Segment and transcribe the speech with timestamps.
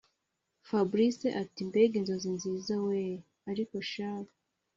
[0.67, 4.31] fabric ati”mbega inzozi nziza weeeee ariko shahu